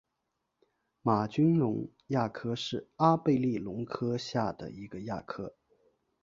[1.03, 5.53] 玛君龙亚科是阿贝力龙科下的一个亚科。